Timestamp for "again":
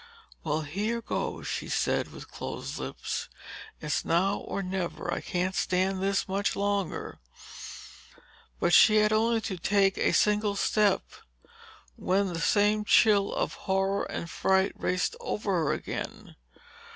15.73-16.35